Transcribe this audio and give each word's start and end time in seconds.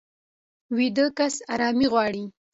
ویده 0.77 1.05
کس 1.17 1.35
ارامي 1.53 1.87
غواړي 1.91 2.25